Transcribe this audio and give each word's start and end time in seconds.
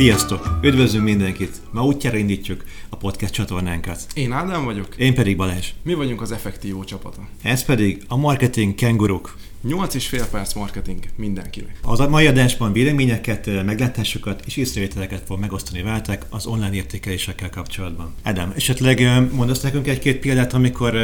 Sziasztok! 0.00 0.58
Üdvözlünk 0.62 1.04
mindenkit! 1.04 1.60
Ma 1.70 1.84
útjára 1.84 2.16
indítjuk 2.16 2.64
a 2.88 2.96
podcast 2.96 3.32
csatornánkat. 3.32 4.06
Én 4.14 4.32
Ádám 4.32 4.64
vagyok. 4.64 4.96
Én 4.96 5.14
pedig 5.14 5.36
Balázs. 5.36 5.68
Mi 5.82 5.94
vagyunk 5.94 6.20
az 6.20 6.32
Effektívó 6.32 6.84
csapata. 6.84 7.28
Ez 7.42 7.64
pedig 7.64 8.02
a 8.08 8.16
Marketing 8.16 8.74
Kenguruk. 8.74 9.36
8 9.62 9.94
és 9.94 10.06
fél 10.06 10.26
perc 10.26 10.54
marketing 10.54 10.98
mindenkinek. 11.16 11.78
Az 11.82 12.00
a 12.00 12.08
mai 12.08 12.26
adásban 12.26 12.72
véleményeket, 12.72 13.64
meglátásokat 13.64 14.42
és 14.46 14.56
észrevételeket 14.56 15.22
fog 15.26 15.40
megosztani 15.40 15.82
veletek 15.82 16.24
az 16.28 16.46
online 16.46 16.74
értékelésekkel 16.74 17.50
kapcsolatban. 17.50 18.14
Adam, 18.22 18.52
esetleg 18.56 19.00
mondasz 19.32 19.60
nekünk 19.60 19.86
egy-két 19.88 20.18
példát, 20.18 20.52
amikor 20.52 20.96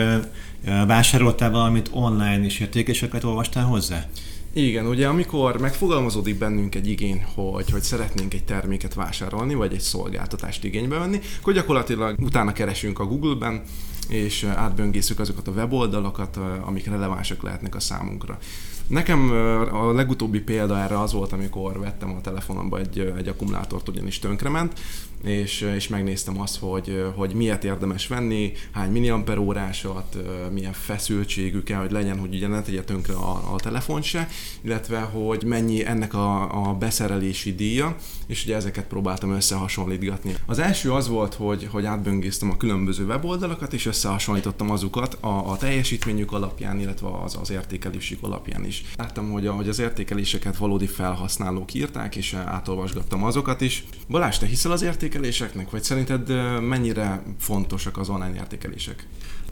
vásároltál 0.87 1.51
valamit 1.51 1.91
online 1.93 2.45
és 2.45 2.61
értékeléseket 2.61 3.25
olvastál 3.25 3.65
hozzá? 3.65 4.07
Igen, 4.53 4.87
ugye 4.87 5.07
amikor 5.07 5.61
megfogalmazódik 5.61 6.39
bennünk 6.39 6.75
egy 6.75 6.89
igény, 6.89 7.25
hogy, 7.35 7.71
hogy 7.71 7.83
szeretnénk 7.83 8.35
egy 8.35 8.45
terméket 8.45 8.95
vásárolni, 8.95 9.55
vagy 9.55 9.73
egy 9.73 9.81
szolgáltatást 9.81 10.65
igénybe 10.65 10.99
venni, 10.99 11.21
akkor 11.41 11.53
gyakorlatilag 11.53 12.19
utána 12.21 12.53
keresünk 12.53 12.99
a 12.99 13.05
Google-ben, 13.05 13.63
és 14.09 14.45
átböngészük 14.45 15.19
azokat 15.19 15.49
a 15.49 15.53
weboldalakat, 15.53 16.37
amik 16.61 16.87
relevánsak 16.87 17.43
lehetnek 17.43 17.75
a 17.75 17.81
számunkra. 17.81 18.39
Nekem 18.87 19.31
a 19.73 19.93
legutóbbi 19.93 20.41
példa 20.41 20.79
erre 20.79 21.01
az 21.01 21.13
volt, 21.13 21.33
amikor 21.33 21.79
vettem 21.79 22.15
a 22.15 22.21
telefonomba 22.21 22.79
egy, 22.79 23.13
egy 23.17 23.29
akkumulátort, 23.29 23.89
ugyanis 23.89 24.19
tönkrement, 24.19 24.81
és, 25.25 25.61
és 25.61 25.89
megnéztem 25.89 26.41
azt, 26.41 26.59
hogy, 26.59 27.05
hogy 27.15 27.35
miért 27.35 27.65
érdemes 27.65 28.07
venni, 28.07 28.53
hány 28.71 28.91
milliamper 28.91 29.39
órásat, 29.39 30.17
milyen 30.53 30.73
feszültségű 30.73 31.63
kell, 31.63 31.81
hogy 31.81 31.91
legyen, 31.91 32.19
hogy 32.19 32.35
ugye 32.35 32.49
ne 32.49 32.63
tegye 32.63 32.83
tönkre 32.83 33.15
a, 33.15 33.55
a 33.55 33.57
telefon 33.57 34.03
se, 34.03 34.29
illetve 34.61 34.99
hogy 34.99 35.45
mennyi 35.45 35.87
ennek 35.87 36.15
a, 36.15 36.69
a 36.69 36.75
beszerelési 36.75 37.55
díja, 37.55 37.97
és 38.27 38.45
ugye 38.45 38.57
ezeket 38.57 38.87
próbáltam 38.87 39.31
összehasonlítgatni. 39.31 40.35
Az 40.47 40.59
első 40.59 40.93
az 40.93 41.09
volt, 41.09 41.35
hogy, 41.35 41.69
hogy 41.71 41.85
átböngésztem 41.85 42.51
a 42.51 42.57
különböző 42.57 43.05
weboldalakat, 43.05 43.73
és 43.73 43.87
összehasonlítottam 43.87 44.71
azukat 44.71 45.19
a, 45.21 45.51
a 45.51 45.57
teljesítményük 45.57 46.33
alapján, 46.33 46.81
illetve 46.81 47.09
az, 47.25 47.37
az 47.41 47.51
értékelésük 47.51 48.23
alapján 48.23 48.65
is. 48.65 48.76
Láttam, 48.97 49.31
hogy, 49.31 49.47
hogy 49.47 49.69
az 49.69 49.79
értékeléseket 49.79 50.57
valódi 50.57 50.87
felhasználók 50.87 51.75
írták, 51.75 52.17
és 52.17 52.35
átolvasgattam 52.35 53.25
azokat 53.25 53.61
is. 53.61 53.85
Balázs, 54.09 54.39
te 54.39 54.47
hiszel 54.47 54.73
az 54.73 54.83
értékeléseknek, 54.83 55.71
vagy 55.71 55.83
szerinted 55.83 56.29
mennyire 56.61 57.23
fontosak 57.39 57.99
az 57.99 58.09
online 58.09 58.35
értékelések? 58.35 59.07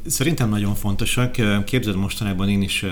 Szerintem 0.06 0.48
nagyon 0.48 0.74
fontosak. 0.74 1.64
Képzeld, 1.64 1.96
mostanában 1.96 2.48
én 2.48 2.62
is 2.62 2.84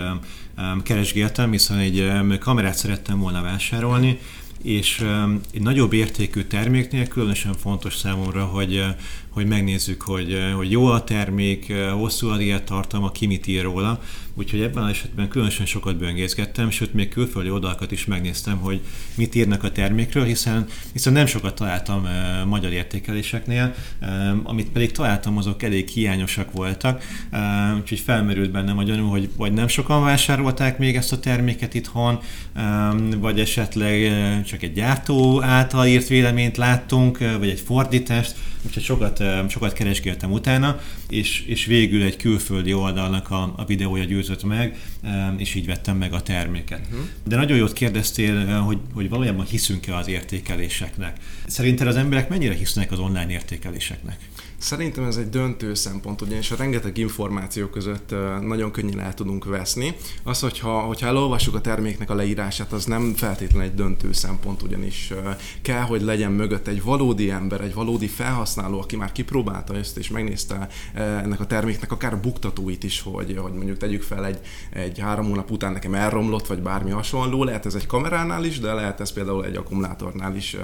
keresgéltem, 0.82 1.50
hiszen 1.50 1.78
egy 1.78 2.12
kamerát 2.38 2.76
szerettem 2.76 3.18
volna 3.18 3.42
vásárolni, 3.42 4.18
és 4.62 5.06
egy 5.52 5.62
nagyobb 5.62 5.92
értékű 5.92 6.42
terméknél 6.42 7.08
különösen 7.08 7.54
fontos 7.54 7.96
számomra, 7.96 8.44
hogy 8.44 8.84
hogy 9.32 9.46
megnézzük, 9.46 10.02
hogy, 10.02 10.32
eh, 10.32 10.52
hogy 10.52 10.70
jó 10.70 10.86
a 10.86 11.04
termék, 11.04 11.68
eh, 11.68 11.90
hosszú 11.90 12.28
a 12.28 12.64
tartalma, 12.64 13.10
ki 13.10 13.26
mit 13.26 13.46
ír 13.46 13.62
róla. 13.62 14.00
Úgyhogy 14.34 14.60
ebben 14.60 14.82
az 14.82 14.90
esetben 14.90 15.28
különösen 15.28 15.66
sokat 15.66 15.96
böngészgettem, 15.96 16.70
sőt 16.70 16.94
még 16.94 17.08
külföldi 17.08 17.50
oldalakat 17.50 17.92
is 17.92 18.04
megnéztem, 18.04 18.56
hogy 18.58 18.80
mit 19.14 19.34
írnak 19.34 19.64
a 19.64 19.72
termékről, 19.72 20.24
hiszen, 20.24 20.66
hiszen 20.92 21.12
nem 21.12 21.26
sokat 21.26 21.54
találtam 21.54 22.02
uh, 22.02 22.46
magyar 22.46 22.72
értékeléseknél, 22.72 23.74
amit 24.42 24.68
pedig 24.68 24.90
találtam, 24.90 25.36
azok 25.36 25.62
elég 25.62 25.88
hiányosak 25.88 26.52
voltak, 26.52 27.02
úgyhogy 27.78 27.98
felmerült 27.98 28.50
bennem 28.50 28.78
a 28.78 28.82
gyanú, 28.82 29.08
hogy 29.08 29.28
vagy 29.36 29.52
nem 29.52 29.68
sokan 29.68 30.02
vásárolták 30.02 30.78
még 30.78 30.96
ezt 30.96 31.12
a 31.12 31.18
terméket 31.18 31.74
itthon, 31.74 32.18
vagy 33.18 33.40
esetleg 33.40 34.12
csak 34.44 34.62
egy 34.62 34.72
gyártó 34.72 35.42
által 35.42 35.86
írt 35.86 36.08
véleményt 36.08 36.56
láttunk, 36.56 37.18
vagy 37.38 37.48
egy 37.48 37.60
fordítást, 37.60 38.34
úgyhogy 38.66 38.82
sokat, 38.82 39.21
sokat 39.48 39.72
keresgéltem 39.72 40.32
utána, 40.32 40.80
és, 41.08 41.44
és 41.46 41.64
végül 41.64 42.02
egy 42.02 42.16
külföldi 42.16 42.72
oldalnak 42.72 43.30
a, 43.30 43.52
a 43.56 43.64
videója 43.64 44.04
győzött 44.04 44.44
meg, 44.44 44.78
és 45.36 45.54
így 45.54 45.66
vettem 45.66 45.96
meg 45.96 46.12
a 46.12 46.22
terméket. 46.22 46.80
Uh-huh. 46.90 47.06
De 47.24 47.36
nagyon 47.36 47.56
jót 47.56 47.72
kérdeztél, 47.72 48.46
hogy, 48.46 48.78
hogy 48.94 49.08
valójában 49.08 49.46
hiszünk-e 49.46 49.96
az 49.96 50.08
értékeléseknek. 50.08 51.16
Szerinted 51.46 51.86
az 51.86 51.96
emberek 51.96 52.28
mennyire 52.28 52.54
hisznek 52.54 52.92
az 52.92 52.98
online 52.98 53.30
értékeléseknek? 53.30 54.16
Szerintem 54.58 55.04
ez 55.04 55.16
egy 55.16 55.28
döntő 55.28 55.74
szempont, 55.74 56.20
ugyanis 56.20 56.50
a 56.50 56.56
rengeteg 56.56 56.98
információ 56.98 57.66
között 57.66 58.14
nagyon 58.40 58.70
könnyen 58.70 59.00
el 59.00 59.14
tudunk 59.14 59.44
veszni. 59.44 59.96
Az, 60.22 60.40
hogyha, 60.40 60.80
hogyha 60.80 61.06
elolvassuk 61.06 61.54
a 61.54 61.60
terméknek 61.60 62.10
a 62.10 62.14
leírását, 62.14 62.72
az 62.72 62.84
nem 62.84 63.14
feltétlenül 63.16 63.68
egy 63.68 63.74
döntő 63.74 64.12
szempont, 64.12 64.62
ugyanis 64.62 65.12
kell, 65.62 65.80
hogy 65.80 66.02
legyen 66.02 66.32
mögött 66.32 66.66
egy 66.66 66.82
valódi 66.82 67.30
ember, 67.30 67.60
egy 67.60 67.74
valódi 67.74 68.06
felhasználó, 68.06 68.80
aki 68.80 68.96
már 68.96 69.11
kipróbálta 69.12 69.76
ezt, 69.76 69.96
és 69.96 70.10
megnézte 70.10 70.68
ennek 70.94 71.40
a 71.40 71.46
terméknek 71.46 71.92
akár 71.92 72.12
a 72.12 72.20
buktatóit 72.20 72.84
is, 72.84 73.00
hogy, 73.00 73.36
hogy 73.36 73.52
mondjuk 73.52 73.76
tegyük 73.76 74.02
fel 74.02 74.26
egy, 74.26 74.38
egy 74.70 74.98
három 74.98 75.26
hónap 75.26 75.50
után 75.50 75.72
nekem 75.72 75.94
elromlott, 75.94 76.46
vagy 76.46 76.62
bármi 76.62 76.90
hasonló, 76.90 77.44
lehet 77.44 77.66
ez 77.66 77.74
egy 77.74 77.86
kameránál 77.86 78.44
is, 78.44 78.58
de 78.58 78.72
lehet 78.72 79.00
ez 79.00 79.12
például 79.12 79.44
egy 79.44 79.56
akkumulátornál 79.56 80.36
is. 80.36 80.56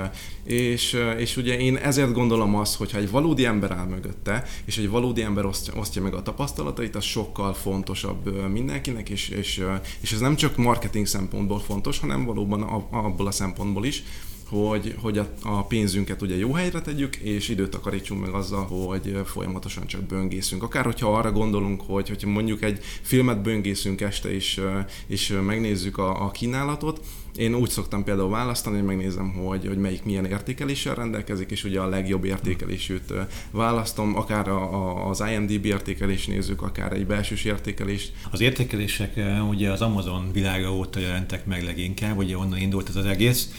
És, 0.45 0.97
és 1.19 1.37
ugye 1.37 1.59
én 1.59 1.77
ezért 1.77 2.13
gondolom 2.13 2.55
azt, 2.55 2.77
hogyha 2.77 2.99
egy 2.99 3.11
valódi 3.11 3.45
ember 3.45 3.71
áll 3.71 3.87
mögötte, 3.87 4.45
és 4.65 4.79
egy 4.79 4.89
valódi 4.89 5.23
ember 5.23 5.45
osztja, 5.45 5.75
osztja 5.75 6.03
meg 6.03 6.15
a 6.15 6.23
tapasztalatait, 6.23 6.97
az 6.97 7.05
sokkal 7.05 7.55
fontosabb 7.55 8.51
mindenkinek, 8.53 9.09
és, 9.09 9.29
és, 9.29 9.65
és 10.01 10.13
ez 10.13 10.21
nem 10.21 10.37
csak 10.37 10.57
marketing 10.57 11.07
szempontból 11.07 11.61
fontos, 11.61 11.99
hanem 11.99 12.25
valóban 12.25 12.63
abból 12.91 13.27
a 13.27 13.31
szempontból 13.31 13.85
is, 13.85 14.03
hogy, 14.49 14.95
hogy 15.01 15.19
a, 15.19 15.29
a 15.43 15.67
pénzünket 15.67 16.23
ugye 16.23 16.37
jó 16.37 16.53
helyre 16.53 16.81
tegyük, 16.81 17.17
és 17.17 17.49
időt 17.49 17.71
takarítsunk 17.71 18.21
meg 18.21 18.35
azzal, 18.35 18.65
hogy 18.65 19.21
folyamatosan 19.25 19.87
csak 19.87 20.03
böngészünk. 20.03 20.63
Akár 20.63 20.85
hogyha 20.85 21.17
arra 21.17 21.33
gondolunk, 21.33 21.83
hogy 21.87 22.09
hogyha 22.09 22.29
mondjuk 22.29 22.63
egy 22.63 22.81
filmet 23.03 23.43
böngészünk 23.43 24.01
este, 24.01 24.33
és, 24.33 24.61
és 25.07 25.39
megnézzük 25.47 25.99
a, 25.99 26.25
a 26.25 26.31
kínálatot, 26.31 27.01
én 27.37 27.55
úgy 27.55 27.71
szoktam 27.71 28.05
például 28.05 28.31
választani, 28.31 28.77
hogy 28.77 28.87
megnézem, 28.87 29.33
hogy, 29.33 29.67
hogy 29.67 29.79
melyik 29.79 30.05
milyen 30.05 30.25
értékeléssel 30.25 30.95
rendelkezik, 30.95 31.51
és 31.51 31.65
ugye 31.65 31.81
a 31.81 31.89
legjobb 31.89 32.25
értékelésűt 32.25 33.13
választom, 33.51 34.17
akár 34.17 34.49
a, 34.49 34.75
a, 34.75 35.09
az 35.09 35.25
IMDB 35.33 35.65
értékelés 35.65 36.27
nézzük, 36.27 36.63
akár 36.63 36.93
egy 36.93 37.07
belsős 37.07 37.45
értékelést. 37.45 38.13
Az 38.31 38.41
értékelések 38.41 39.21
ugye 39.49 39.71
az 39.71 39.81
Amazon 39.81 40.33
világa 40.33 40.73
óta 40.73 41.01
jelentek 41.01 41.47
meg 41.47 41.65
leginkább, 41.65 42.17
ugye 42.17 42.37
onnan 42.37 42.59
indult 42.59 42.89
ez 42.89 42.97
az 42.97 43.07
egész, 43.07 43.51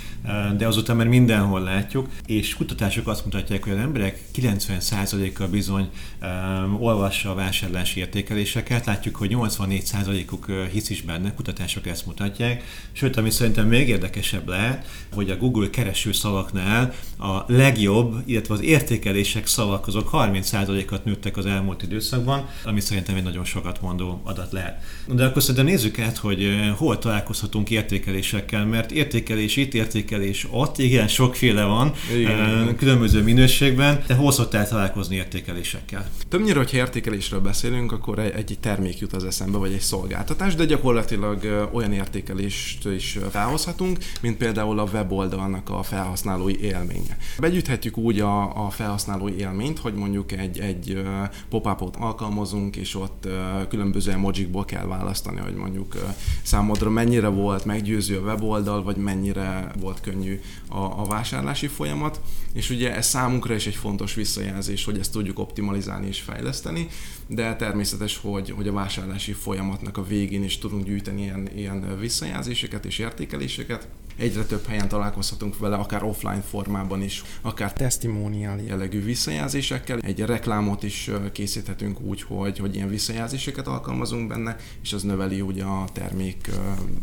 de 0.57 0.67
azután 0.67 0.95
már 0.95 1.07
mindenhol 1.07 1.61
látjuk, 1.61 2.07
és 2.25 2.55
kutatások 2.55 3.07
azt 3.07 3.25
mutatják, 3.25 3.63
hogy 3.63 3.73
az 3.73 3.79
emberek 3.79 4.19
90%-a 4.35 5.43
bizony 5.43 5.89
um, 6.21 6.81
olvassa 6.81 7.31
a 7.31 7.35
vásárlási 7.35 7.99
értékeléseket, 7.99 8.85
látjuk, 8.85 9.15
hogy 9.15 9.31
84%-uk 9.33 10.45
hisz 10.71 10.89
is 10.89 11.01
benne, 11.01 11.33
kutatások 11.33 11.87
ezt 11.87 12.05
mutatják, 12.05 12.63
sőt, 12.91 13.17
ami 13.17 13.29
szerintem 13.29 13.58
még 13.67 13.87
érdekesebb 13.89 14.47
lehet, 14.47 14.85
hogy 15.13 15.29
a 15.29 15.37
Google 15.37 15.69
kereső 15.69 16.11
szavaknál 16.11 16.93
a 17.17 17.43
legjobb, 17.47 18.15
illetve 18.25 18.53
az 18.53 18.61
értékelések 18.61 19.47
szavak 19.47 19.87
azok 19.87 20.09
30%-at 20.13 21.05
nőttek 21.05 21.37
az 21.37 21.45
elmúlt 21.45 21.83
időszakban, 21.83 22.47
ami 22.63 22.79
szerintem 22.79 23.15
egy 23.15 23.23
nagyon 23.23 23.45
sokat 23.45 23.81
mondó 23.81 24.21
adat 24.23 24.51
lehet. 24.51 24.83
De 25.07 25.25
akkor 25.25 25.41
szerintem 25.41 25.65
nézzük 25.65 25.99
át, 25.99 26.17
hogy 26.17 26.47
hol 26.77 26.97
találkozhatunk 26.97 27.69
értékelésekkel, 27.69 28.65
mert 28.65 28.91
értékelés 28.91 29.55
itt, 29.55 29.73
értékelés 29.73 30.47
ott, 30.51 30.77
igen, 30.77 31.07
sokféle 31.07 31.63
van, 31.63 31.93
igen. 32.17 32.75
különböző 32.75 33.23
minőségben, 33.23 34.03
de 34.07 34.13
hol 34.13 34.31
szoktál 34.31 34.67
találkozni 34.67 35.15
értékelésekkel? 35.15 36.09
Többnyire, 36.29 36.57
hogyha 36.57 36.77
értékelésről 36.77 37.39
beszélünk, 37.39 37.91
akkor 37.91 38.19
egy, 38.19 38.33
egy 38.35 38.57
termék 38.59 38.99
jut 38.99 39.13
az 39.13 39.23
eszembe, 39.23 39.57
vagy 39.57 39.73
egy 39.73 39.79
szolgáltatás, 39.79 40.55
de 40.55 40.65
gyakorlatilag 40.65 41.69
olyan 41.73 41.93
értékelést 41.93 42.85
is 42.85 43.17
felhoz 43.49 43.65
létrehozhatunk, 43.65 43.97
mint 44.21 44.37
például 44.37 44.79
a 44.79 44.83
weboldalnak 44.83 45.69
a 45.69 45.83
felhasználói 45.83 46.61
élménye. 46.61 47.17
Begyűjthetjük 47.39 47.97
úgy 47.97 48.19
a, 48.19 48.65
a 48.65 48.69
felhasználói 48.69 49.37
élményt, 49.37 49.79
hogy 49.79 49.93
mondjuk 49.93 50.31
egy, 50.31 50.59
egy 50.59 51.03
pop-upot 51.49 51.95
alkalmazunk, 51.95 52.75
és 52.75 52.95
ott 52.95 53.27
különböző 53.69 54.11
emojikból 54.11 54.65
kell 54.65 54.85
választani, 54.85 55.39
hogy 55.39 55.55
mondjuk 55.55 55.95
számodra 56.41 56.89
mennyire 56.89 57.27
volt 57.27 57.65
meggyőző 57.65 58.17
a 58.17 58.21
weboldal, 58.21 58.83
vagy 58.83 58.97
mennyire 58.97 59.71
volt 59.79 60.01
könnyű 60.01 60.39
a, 60.67 60.77
a 60.77 61.05
vásárlási 61.07 61.67
folyamat, 61.67 62.21
és 62.53 62.69
ugye 62.69 62.95
ez 62.95 63.07
számunkra 63.07 63.55
is 63.55 63.67
egy 63.67 63.75
fontos 63.75 64.13
visszajelzés, 64.13 64.85
hogy 64.85 64.99
ezt 64.99 65.11
tudjuk 65.11 65.39
optimalizálni 65.39 66.07
és 66.07 66.19
fejleszteni, 66.19 66.87
de 67.31 67.55
természetes, 67.55 68.17
hogy, 68.17 68.49
hogy 68.49 68.67
a 68.67 68.71
vásárlási 68.71 69.31
folyamatnak 69.31 69.97
a 69.97 70.03
végén 70.03 70.43
is 70.43 70.57
tudunk 70.57 70.85
gyűjteni 70.85 71.21
ilyen, 71.21 71.49
ilyen 71.55 71.99
visszajelzéseket 71.99 72.85
és 72.85 72.99
értékeléseket. 72.99 73.87
Egyre 74.15 74.43
több 74.43 74.65
helyen 74.65 74.87
találkozhatunk 74.87 75.57
vele, 75.57 75.75
akár 75.75 76.03
offline 76.03 76.41
formában 76.41 77.01
is, 77.01 77.23
akár 77.41 77.73
testimonial 77.73 78.59
jellegű 78.59 79.03
visszajelzésekkel. 79.03 79.99
Egy 79.99 80.19
reklámot 80.19 80.83
is 80.83 81.09
készíthetünk 81.31 82.01
úgy, 82.01 82.21
hogy, 82.21 82.57
hogy 82.57 82.75
ilyen 82.75 82.89
visszajelzéseket 82.89 83.67
alkalmazunk 83.67 84.27
benne, 84.27 84.55
és 84.81 84.93
az 84.93 85.03
növeli 85.03 85.41
ugye 85.41 85.63
a 85.63 85.85
termék 85.93 86.49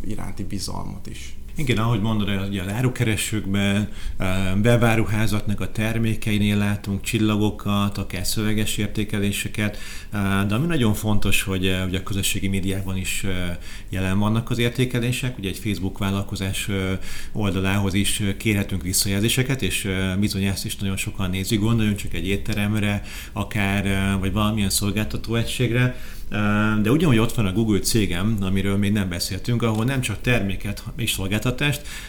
iránti 0.05 0.45
bizalmat 0.45 1.07
is. 1.07 1.37
Igen, 1.59 1.79
ahogy 1.79 2.01
mondod, 2.01 2.47
ugye 2.49 2.63
az 2.63 2.73
árukeresőkben, 2.73 3.89
beváruházaknak 4.57 5.61
a 5.61 5.73
termékeinél 5.73 6.57
látunk 6.57 7.01
csillagokat, 7.03 7.99
akár 7.99 8.27
szöveges 8.27 8.77
értékeléseket, 8.77 9.79
de 10.47 10.55
ami 10.55 10.67
nagyon 10.67 10.95
fontos, 10.95 11.43
hogy 11.43 11.77
ugye 11.87 11.99
a 11.99 12.03
közösségi 12.03 12.49
médiában 12.49 12.97
is 12.97 13.27
jelen 13.89 14.19
vannak 14.19 14.51
az 14.51 14.59
értékelések, 14.59 15.39
ugye 15.39 15.49
egy 15.49 15.59
Facebook 15.59 15.99
vállalkozás 15.99 16.69
oldalához 17.33 17.95
is 17.95 18.23
kérhetünk 18.39 18.83
visszajelzéseket, 18.83 19.63
és 19.63 19.89
bizony 20.21 20.45
ezt 20.45 20.65
is 20.65 20.77
nagyon 20.77 20.97
sokan 20.97 21.31
nézik, 21.31 21.61
gondoljunk 21.61 21.99
csak 21.99 22.15
egy 22.15 22.27
étteremre, 22.27 23.03
akár, 23.33 24.17
vagy 24.21 24.33
valamilyen 24.33 24.71
szolgáltató 24.71 25.35
egységre, 25.35 25.97
de 26.83 26.91
ugyanúgy 26.91 27.19
ott 27.19 27.35
van 27.35 27.47
a 27.47 27.53
Google 27.53 27.79
cégem, 27.79 28.37
amiről 28.41 28.77
még 28.77 28.93
nem 28.93 29.09
beszéltünk, 29.09 29.63
ahol 29.63 29.85
nem 29.85 30.01
csak 30.01 30.21
terméket 30.21 30.85
és 30.97 31.13
szolgáltatást, 31.13 31.46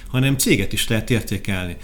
hanem 0.07 0.37
céget 0.37 0.73
is 0.73 0.87
lehet 0.87 1.09
értékelni. 1.09 1.75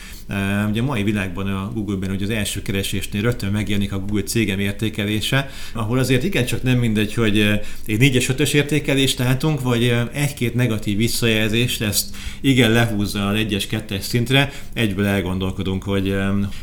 Ugye 0.70 0.82
a 0.82 0.84
mai 0.84 1.04
világban 1.04 1.48
a 1.48 1.72
Google-ben 1.74 2.10
hogy 2.10 2.24
az 2.24 2.30
első 2.30 2.62
keresésnél 2.62 3.22
rögtön 3.22 3.52
megjelenik 3.52 3.94
a 3.94 4.00
Google 4.00 4.24
cégem 4.24 4.60
értékelése, 4.60 5.50
ahol 5.74 6.00
azért 6.00 6.24
igencsak 6.24 6.64
nem 6.64 6.78
mindegy, 6.78 7.14
hogy 7.14 7.40
egy 7.86 7.98
4-es 8.00 8.34
5-ös 8.38 8.54
értékelést 8.54 9.18
látunk, 9.18 9.62
vagy 9.62 9.96
egy-két 10.14 10.54
negatív 10.54 10.98
visszajelzést, 10.98 11.82
ezt 11.82 12.16
igen 12.42 12.72
lehúzza 12.72 13.28
a 13.28 13.34
1-es 13.34 13.64
2-es 13.72 14.02
szintre, 14.02 14.52
egyből 14.74 15.06
elgondolkodunk, 15.06 15.84
hogy 15.84 16.16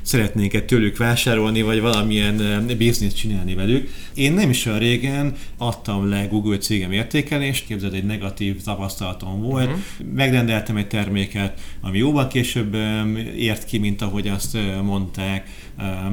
szeretnénk-e 0.03 0.63
tőlük 0.63 0.97
vásárolni, 0.97 1.63
vagy 1.63 1.81
valamilyen 1.81 2.67
bizniszt 2.79 3.17
csinálni 3.17 3.55
velük. 3.55 3.89
Én 4.15 4.33
nem 4.33 4.51
is 4.51 4.67
olyan 4.67 4.79
régen 4.79 5.35
adtam 5.57 6.09
le 6.09 6.27
Google 6.27 6.59
cégem 6.59 6.93
értékelést, 6.93 7.67
képzeld, 7.67 7.95
egy 7.95 8.05
negatív 8.05 8.63
tapasztalatom 8.63 9.41
volt, 9.41 9.67
uh-huh. 9.67 9.81
megrendeltem 10.15 10.77
egy 10.81 10.87
terméket, 10.87 11.61
ami 11.81 11.99
jóval 11.99 12.27
később 12.27 12.75
ért 13.37 13.65
ki, 13.65 13.79
mint 13.79 14.03
ahogy 14.03 14.29
azt 14.29 14.59
mondták, 14.83 15.49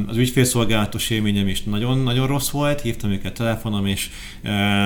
az 0.08 0.18
ügyfélszolgálatos 0.18 1.10
élményem 1.10 1.48
is 1.48 1.64
nagyon-nagyon 1.64 2.28
rossz 2.28 2.50
volt, 2.50 2.81
hívtam 2.81 3.12
őket 3.12 3.34
telefonom, 3.34 3.86
és 3.86 4.10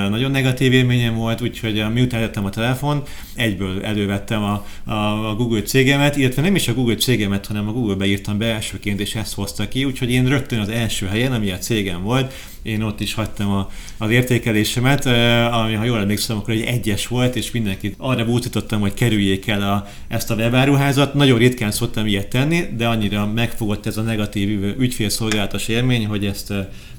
nagyon 0.09 0.31
negatív 0.31 0.73
élményem 0.73 1.15
volt, 1.15 1.41
úgyhogy 1.41 1.85
miután 1.93 2.19
lettem 2.19 2.45
a 2.45 2.49
telefon, 2.49 3.03
egyből 3.35 3.83
elővettem 3.83 4.43
a, 4.43 4.65
a, 4.85 5.29
a 5.29 5.35
Google 5.35 5.61
cégemet, 5.61 6.15
illetve 6.15 6.41
nem 6.41 6.55
is 6.55 6.67
a 6.67 6.73
Google 6.73 6.95
cégemet, 6.95 7.45
hanem 7.45 7.67
a 7.67 7.71
Google-be 7.71 8.05
írtam 8.05 8.37
be 8.37 8.45
elsőként, 8.45 8.99
és 8.99 9.15
ezt 9.15 9.33
hozta 9.33 9.67
ki, 9.67 9.85
úgyhogy 9.85 10.11
én 10.11 10.27
rögtön 10.27 10.59
az 10.59 10.69
első 10.69 11.05
helyen, 11.05 11.31
ami 11.31 11.51
a 11.51 11.57
cégem 11.57 12.03
volt, 12.03 12.33
én 12.61 12.81
ott 12.81 12.99
is 12.99 13.13
hagytam 13.13 13.49
a, 13.51 13.69
az 13.97 14.09
értékelésemet, 14.09 15.05
ami 15.51 15.73
ha 15.73 15.83
jól 15.83 15.99
emlékszem, 15.99 16.37
akkor 16.37 16.53
egy 16.53 16.61
egyes 16.61 17.07
volt, 17.07 17.35
és 17.35 17.51
mindenkit 17.51 17.95
arra 17.97 18.25
bútítottam, 18.25 18.79
hogy 18.81 18.93
kerüljék 18.93 19.47
el 19.47 19.61
a, 19.61 19.87
ezt 20.07 20.31
a 20.31 20.35
webáruházat. 20.35 21.13
Nagyon 21.13 21.37
ritkán 21.37 21.71
szoktam 21.71 22.05
ilyet 22.05 22.27
tenni, 22.27 22.67
de 22.77 22.87
annyira 22.87 23.25
megfogott 23.25 23.85
ez 23.85 23.97
a 23.97 24.01
negatív 24.01 24.63
ügyfélszolgálatos 24.79 25.67
élmény, 25.67 26.05
hogy 26.05 26.25
ezt 26.25 26.53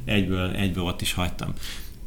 egyből, 0.05 0.51
egyből 0.51 0.85
ott 0.85 1.01
is 1.01 1.13
hagytam. 1.13 1.53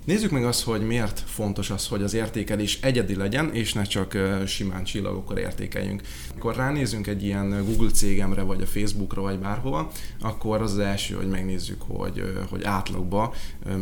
Nézzük 0.05 0.31
meg 0.31 0.45
azt, 0.45 0.63
hogy 0.63 0.81
miért 0.81 1.19
fontos 1.19 1.69
az, 1.69 1.87
hogy 1.87 2.03
az 2.03 2.13
értékelés 2.13 2.79
egyedi 2.81 3.15
legyen, 3.15 3.53
és 3.53 3.73
ne 3.73 3.83
csak 3.83 4.17
simán 4.45 4.83
csillagokkal 4.83 5.37
értékeljünk. 5.37 6.01
Amikor 6.31 6.55
ránézünk 6.55 7.07
egy 7.07 7.23
ilyen 7.23 7.63
Google 7.65 7.89
cégemre, 7.89 8.41
vagy 8.41 8.61
a 8.61 8.65
Facebookra, 8.65 9.21
vagy 9.21 9.39
bárhova, 9.39 9.91
akkor 10.21 10.61
az 10.61 10.71
az 10.71 10.79
első, 10.79 11.15
hogy 11.15 11.29
megnézzük, 11.29 11.81
hogy, 11.87 12.23
hogy 12.49 12.63
átlagban 12.63 13.31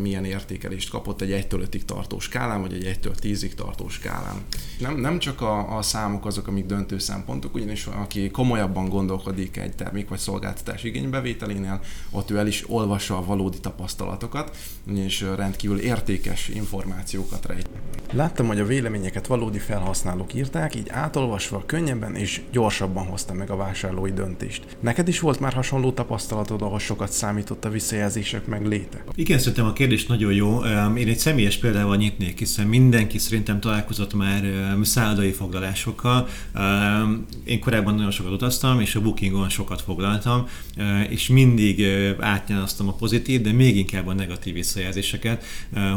milyen 0.01 0.25
értékelést 0.25 0.89
kapott 0.89 1.21
egy 1.21 1.45
1-től 1.49 1.67
5-ig 1.71 1.81
tartó 1.85 2.19
skálán, 2.19 2.61
vagy 2.61 2.73
egy 2.73 2.99
1-től 3.01 3.15
10-ig 3.21 3.53
tartó 3.53 3.89
skálán. 3.89 4.35
Nem, 4.79 4.97
nem 4.97 5.19
csak 5.19 5.41
a, 5.41 5.77
a 5.77 5.81
számok 5.81 6.25
azok, 6.25 6.47
amik 6.47 6.65
döntő 6.65 6.97
szempontok, 6.97 7.55
ugyanis 7.55 7.85
aki 7.85 8.29
komolyabban 8.31 8.89
gondolkodik 8.89 9.57
egy 9.57 9.75
termék 9.75 10.09
vagy 10.09 10.19
szolgáltatás 10.19 10.83
igénybevételénél, 10.83 11.81
ott 12.11 12.31
ő 12.31 12.37
el 12.37 12.47
is 12.47 12.69
olvassa 12.69 13.17
a 13.17 13.25
valódi 13.25 13.59
tapasztalatokat, 13.59 14.57
és 14.95 15.25
rendkívül 15.35 15.79
értékes 15.79 16.11
értékes 16.13 16.47
információkat 16.49 17.45
rejt. 17.45 17.69
Láttam, 18.15 18.47
hogy 18.47 18.59
a 18.59 18.65
véleményeket 18.65 19.27
valódi 19.27 19.57
felhasználók 19.57 20.33
írták, 20.33 20.75
így 20.75 20.89
átolvasva 20.89 21.63
könnyebben 21.65 22.15
és 22.15 22.41
gyorsabban 22.51 23.05
hozta 23.05 23.33
meg 23.33 23.49
a 23.49 23.55
vásárlói 23.55 24.11
döntést. 24.11 24.65
Neked 24.79 25.07
is 25.07 25.19
volt 25.19 25.39
már 25.39 25.53
hasonló 25.53 25.91
tapasztalatod, 25.91 26.61
ahol 26.61 26.79
sokat 26.79 27.11
számított 27.11 27.65
a 27.65 27.69
visszajelzések 27.69 28.45
meg 28.45 28.65
léte? 28.65 29.03
Igen, 29.15 29.37
szerintem 29.37 29.65
a 29.65 29.73
kérdés 29.73 30.05
nagyon 30.05 30.33
jó. 30.33 30.59
Én 30.95 31.07
egy 31.07 31.17
személyes 31.17 31.57
példával 31.57 31.95
nyitnék, 31.95 32.39
hiszen 32.39 32.67
mindenki 32.67 33.17
szerintem 33.17 33.59
találkozott 33.59 34.13
már 34.13 34.43
szállodai 34.81 35.31
foglalásokkal. 35.31 36.27
Én 37.43 37.59
korábban 37.59 37.95
nagyon 37.95 38.11
sokat 38.11 38.31
utaztam, 38.31 38.79
és 38.79 38.95
a 38.95 39.01
Bookingon 39.01 39.49
sokat 39.49 39.81
foglaltam, 39.81 40.47
és 41.09 41.27
mindig 41.27 41.85
átnyalaztam 42.19 42.87
a 42.87 42.93
pozitív, 42.93 43.41
de 43.41 43.51
még 43.51 43.77
inkább 43.77 44.07
a 44.07 44.13
negatív 44.13 44.53
visszajelzéseket, 44.53 45.43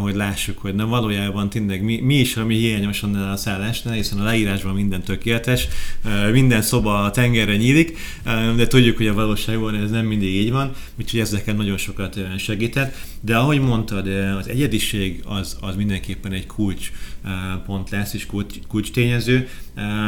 hogy 0.00 0.14
lássuk, 0.14 0.58
hogy 0.58 0.74
na 0.74 0.86
valójában 0.86 1.48
tényleg 1.48 1.82
mi, 1.82 2.00
mi 2.06 2.18
is, 2.18 2.36
ami 2.36 2.54
hiányos 2.54 3.02
a 3.02 3.36
szállásnál, 3.36 3.94
hiszen 3.94 4.18
a 4.18 4.24
leírásban 4.24 4.74
minden 4.74 5.02
tökéletes, 5.02 5.68
minden 6.32 6.62
szoba 6.62 7.02
a 7.02 7.10
tengerre 7.10 7.56
nyílik, 7.56 7.98
de 8.56 8.66
tudjuk, 8.66 8.96
hogy 8.96 9.06
a 9.06 9.14
valóságban 9.14 9.74
ez 9.74 9.90
nem 9.90 10.06
mindig 10.06 10.34
így 10.34 10.50
van, 10.50 10.72
úgyhogy 10.98 11.20
ezeken 11.20 11.56
nagyon 11.56 11.76
sokat 11.76 12.20
segített. 12.38 12.94
De 13.20 13.36
ahogy 13.36 13.60
mondtad, 13.60 14.06
az 14.38 14.48
egyediség 14.48 15.22
az, 15.24 15.56
az 15.60 15.76
mindenképpen 15.76 16.32
egy 16.32 16.46
kulcs 16.46 16.92
pont 17.66 17.90
lesz, 17.90 18.14
és 18.14 18.26
kulcs, 18.26 18.54
kulcs 18.68 18.90
tényező, 18.90 19.48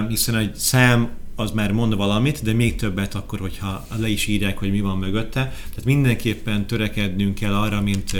hiszen 0.08 0.36
egy 0.36 0.54
szám 0.54 1.10
az 1.38 1.50
már 1.50 1.72
mond 1.72 1.96
valamit, 1.96 2.42
de 2.42 2.52
még 2.52 2.74
többet 2.74 3.14
akkor, 3.14 3.38
hogyha 3.38 3.86
le 3.96 4.08
is 4.08 4.26
írják, 4.26 4.58
hogy 4.58 4.70
mi 4.70 4.80
van 4.80 4.98
mögötte. 4.98 5.40
Tehát 5.40 5.84
mindenképpen 5.84 6.66
törekednünk 6.66 7.34
kell 7.34 7.54
arra, 7.54 7.80
mint, 7.80 8.10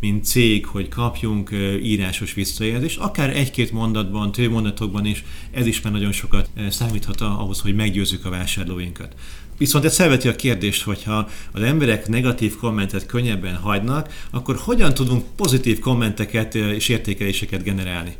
mint 0.00 0.24
cég, 0.24 0.66
hogy 0.66 0.88
kapjunk 0.88 1.50
írásos 1.82 2.34
visszajelzést, 2.34 2.98
akár 2.98 3.36
egy-két 3.36 3.72
mondatban, 3.72 4.32
több 4.32 4.50
mondatokban 4.50 5.06
is, 5.06 5.24
ez 5.50 5.66
is 5.66 5.80
már 5.80 5.92
nagyon 5.92 6.12
sokat 6.12 6.50
számíthat 6.70 7.20
ahhoz, 7.20 7.60
hogy 7.60 7.74
meggyőzzük 7.74 8.24
a 8.24 8.30
vásárlóinkat. 8.30 9.14
Viszont 9.58 9.84
ez 9.84 9.96
felveti 9.96 10.28
a 10.28 10.36
kérdést, 10.36 10.82
hogyha 10.82 11.28
az 11.52 11.62
emberek 11.62 12.08
negatív 12.08 12.56
kommentet 12.56 13.06
könnyebben 13.06 13.56
hagynak, 13.56 14.26
akkor 14.30 14.56
hogyan 14.56 14.94
tudunk 14.94 15.24
pozitív 15.36 15.78
kommenteket 15.78 16.54
és 16.54 16.88
értékeléseket 16.88 17.62
generálni? 17.62 18.16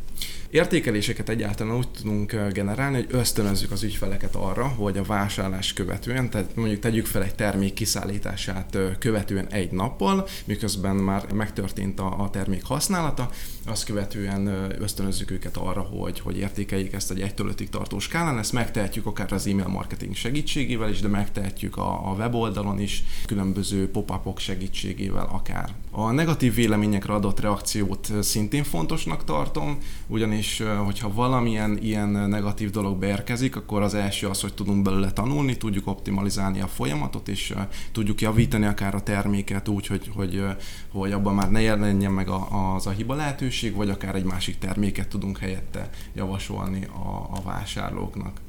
Értékeléseket 0.51 1.29
egyáltalán 1.29 1.77
úgy 1.77 1.89
tudunk 1.89 2.33
generálni, 2.53 2.97
hogy 2.97 3.07
ösztönözzük 3.11 3.71
az 3.71 3.83
ügyfeleket 3.83 4.35
arra, 4.35 4.67
hogy 4.67 4.99
a 4.99 5.03
vásárlás 5.03 5.73
követően, 5.73 6.31
tehát 6.31 6.57
mondjuk 6.57 6.81
tegyük 6.81 7.07
fel 7.07 7.23
egy 7.23 7.35
termék 7.35 7.75
kiszállítását 7.75 8.79
követően 8.99 9.47
egy 9.47 9.71
nappal, 9.71 10.27
miközben 10.45 10.97
már 10.97 11.33
megtörtént 11.33 12.01
a, 12.01 12.21
a 12.21 12.31
termék 12.31 12.65
használata, 12.65 13.31
azt 13.67 13.85
követően 13.85 14.47
ösztönözzük 14.79 15.31
őket 15.31 15.57
arra, 15.57 15.81
hogy, 15.81 16.21
hogy 16.21 16.39
értékeljék 16.39 16.93
ezt 16.93 17.11
egy 17.11 17.21
1 17.21 17.33
5 17.37 17.71
tartó 17.71 17.99
skálán. 17.99 18.39
Ezt 18.39 18.53
megtehetjük 18.53 19.07
akár 19.07 19.33
az 19.33 19.47
e-mail 19.47 19.69
marketing 19.69 20.15
segítségével 20.15 20.91
is, 20.91 21.01
de 21.01 21.09
megtehetjük 21.09 21.77
a, 21.77 22.11
a 22.11 22.15
weboldalon 22.15 22.81
is, 22.81 23.05
különböző 23.27 23.91
pop-upok 23.91 24.39
segítségével 24.39 25.29
akár. 25.33 25.75
A 25.91 26.11
negatív 26.11 26.55
véleményekre 26.55 27.13
adott 27.13 27.41
reakciót 27.41 28.13
szintén 28.21 28.65
fontosnak 28.65 29.25
tartom, 29.25 29.79
ugyanis 30.07 30.36
hogyha 30.85 31.13
valamilyen 31.13 31.79
ilyen 31.83 32.09
negatív 32.09 32.71
dolog 32.71 32.99
beérkezik, 32.99 33.57
akkor 33.57 33.83
az 33.83 33.95
első 33.95 34.27
az, 34.27 34.41
hogy 34.41 34.55
tudunk 34.55 34.83
belőle 34.83 35.13
tanulni, 35.13 35.57
tudjuk 35.57 35.87
optimalizálni 35.87 36.61
a 36.61 36.67
folyamatot, 36.67 37.29
és 37.29 37.55
tudjuk 37.93 38.21
javítani 38.21 38.67
akár 38.67 38.95
a 38.95 39.03
terméket 39.03 39.69
úgy, 39.69 39.87
hogy, 39.87 40.11
hogy, 40.15 40.45
hogy 40.89 41.13
abban 41.13 41.35
már 41.35 41.51
ne 41.51 41.61
jelenjen 41.61 42.13
meg 42.13 42.29
az 42.75 42.87
a 42.87 42.91
hiba 42.91 43.15
lehetőség, 43.15 43.75
vagy 43.75 43.91
akár 43.91 44.15
egy 44.15 44.25
másik 44.25 44.59
terméket 44.59 45.09
tudunk 45.09 45.39
helyette 45.39 45.91
javasolni 46.15 46.85
a, 46.85 47.29
a 47.31 47.41
vásárlóknak. 47.45 48.46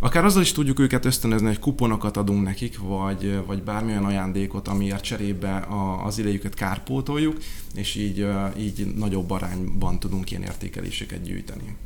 Akár 0.00 0.24
azzal 0.24 0.42
is 0.42 0.52
tudjuk 0.52 0.78
őket 0.78 1.04
ösztönözni, 1.04 1.46
hogy 1.46 1.58
kuponokat 1.58 2.16
adunk 2.16 2.44
nekik, 2.44 2.78
vagy, 2.78 3.40
vagy 3.46 3.62
bármilyen 3.62 4.04
ajándékot, 4.04 4.68
amiért 4.68 5.04
cserébe 5.04 5.56
a, 5.56 6.04
az 6.04 6.18
idejüket 6.18 6.54
kárpótoljuk, 6.54 7.36
és 7.74 7.94
így, 7.94 8.26
így 8.58 8.94
nagyobb 8.96 9.30
arányban 9.30 9.98
tudunk 9.98 10.30
ilyen 10.30 10.42
értékeléseket 10.42 11.22
gyűjteni. 11.22 11.76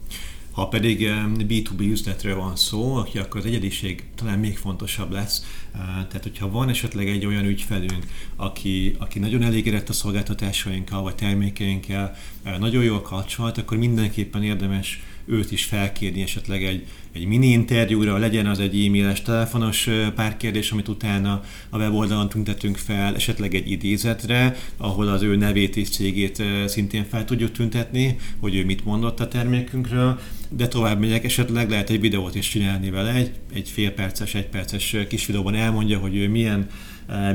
Ha 0.53 0.69
pedig 0.69 0.99
B2B 1.39 1.79
üzletről 1.79 2.37
van 2.37 2.57
szó, 2.57 2.95
akkor 2.95 3.41
az 3.41 3.47
egyediség 3.47 4.05
talán 4.15 4.39
még 4.39 4.59
fontosabb 4.59 5.11
lesz. 5.11 5.45
Tehát, 5.73 6.23
hogyha 6.23 6.51
van 6.51 6.69
esetleg 6.69 7.09
egy 7.09 7.27
olyan 7.27 7.45
ügyfelünk, 7.45 8.07
aki, 8.37 8.97
aki 8.99 9.19
nagyon 9.19 9.43
elégedett 9.43 9.89
a 9.89 9.93
szolgáltatásainkkal 9.93 11.03
vagy 11.03 11.15
termékeinkkel, 11.15 12.17
nagyon 12.59 12.85
jól 12.85 13.03
kapcsolat, 13.03 13.59
akkor 13.59 13.79
mindenképpen 13.79 14.43
érdemes 14.43 15.03
őt 15.25 15.53
is 15.53 15.65
felkérni 15.65 16.23
esetleg 16.23 16.65
egy, 16.65 16.87
egy 17.13 17.27
mini 17.27 17.47
interjúra, 17.47 18.19
legyen 18.19 18.47
az 18.47 18.59
egy 18.59 18.85
e-mailes, 18.87 19.23
telefonos 19.23 19.89
pár 20.15 20.37
kérdés, 20.37 20.71
amit 20.71 20.89
utána 20.89 21.43
a 21.71 21.79
weboldalon 21.79 22.29
tüntetünk 22.29 22.77
fel, 22.77 23.15
esetleg 23.15 23.55
egy 23.55 23.71
idézetre, 23.71 24.57
ahol 24.77 25.09
az 25.09 25.23
ő 25.23 25.37
nevét 25.37 25.77
és 25.77 25.89
cégét 25.89 26.43
szintén 26.67 27.05
fel 27.05 27.25
tudjuk 27.25 27.53
tüntetni, 27.53 28.17
hogy 28.41 28.55
ő 28.55 28.65
mit 28.65 28.85
mondott 28.85 29.21
a 29.21 29.29
termékünkről, 29.29 30.21
de 30.49 30.69
tovább 30.69 31.01
megyek, 31.01 31.25
esetleg 31.25 31.71
lehet 31.71 31.91
egy 31.91 32.01
videót 32.01 32.35
is 32.35 32.49
csinálni 32.49 32.91
vele, 32.91 33.13
egy, 33.13 33.31
egy 33.55 33.69
fél 33.69 33.91
perces, 33.91 34.35
egy 34.35 34.49
perces 34.49 34.97
kis 35.09 35.27
videóban 35.27 35.55
elmondja, 35.55 35.99
hogy 35.99 36.17
ő 36.17 36.29
milyen 36.29 36.69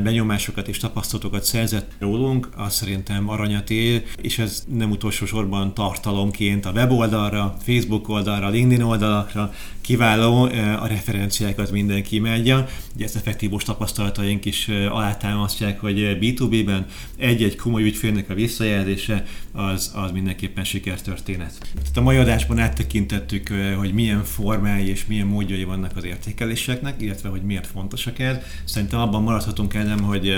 benyomásokat 0.03 0.67
és 0.67 0.77
tapasztalatokat 0.77 1.43
szerzett 1.43 1.91
rólunk, 1.99 2.49
az 2.55 2.73
szerintem 2.73 3.29
aranyat 3.29 3.69
ér, 3.69 4.03
és 4.21 4.39
ez 4.39 4.63
nem 4.67 4.91
utolsó 4.91 5.25
sorban 5.25 5.73
tartalomként 5.73 6.65
a 6.65 6.71
weboldalra, 6.71 7.57
Facebook 7.61 8.09
oldalra, 8.09 8.49
LinkedIn 8.49 8.85
oldalakra 8.85 9.53
kiváló, 9.81 10.41
a 10.79 10.87
referenciákat 10.87 11.71
mindenki 11.71 12.15
imádja. 12.15 12.67
Ugye 12.95 13.05
ezt 13.05 13.15
effektívos 13.15 13.63
tapasztalataink 13.63 14.45
is 14.45 14.67
alátámasztják, 14.67 15.79
hogy 15.79 16.17
B2B-ben 16.21 16.85
egy-egy 17.17 17.55
komoly 17.55 17.83
ügyfélnek 17.83 18.29
a 18.29 18.33
visszajelzése 18.33 19.25
az, 19.51 19.91
az 19.95 20.11
mindenképpen 20.11 20.63
sikertörténet. 20.63 21.57
Tehát 21.73 21.97
a 21.97 22.01
mai 22.01 22.17
adásban 22.17 22.59
áttekintettük, 22.59 23.53
hogy 23.77 23.93
milyen 23.93 24.23
formái 24.23 24.89
és 24.89 25.05
milyen 25.05 25.27
módjai 25.27 25.63
vannak 25.63 25.91
az 25.95 26.03
értékeléseknek, 26.03 27.01
illetve 27.01 27.29
hogy 27.29 27.41
miért 27.41 27.67
fontosak 27.67 28.19
ez. 28.19 28.37
Szerintem 28.65 28.99
abban 28.99 29.23
maradhatunk 29.23 29.66
el, 29.73 29.83
nem, 29.83 29.99
hogy 30.03 30.33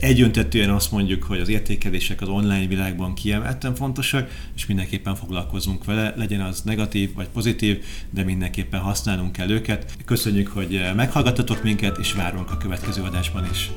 egyöntetően 0.00 0.70
azt 0.70 0.92
mondjuk, 0.92 1.22
hogy 1.22 1.40
az 1.40 1.48
értékelések 1.48 2.20
az 2.20 2.28
online 2.28 2.66
világban 2.66 3.14
kiemelten 3.14 3.74
fontosak, 3.74 4.30
és 4.56 4.66
mindenképpen 4.66 5.14
foglalkozunk 5.14 5.84
vele, 5.84 6.14
legyen 6.16 6.40
az 6.40 6.62
negatív 6.62 7.14
vagy 7.14 7.28
pozitív, 7.28 7.84
de 8.10 8.24
mindenképpen 8.24 8.80
használnunk 8.80 9.32
kell 9.32 9.50
őket. 9.50 9.96
Köszönjük, 10.04 10.48
hogy 10.48 10.80
meghallgattatok 10.96 11.62
minket, 11.62 11.98
és 11.98 12.12
várunk 12.12 12.50
a 12.50 12.56
következő 12.56 13.02
adásban 13.02 13.48
is. 13.50 13.70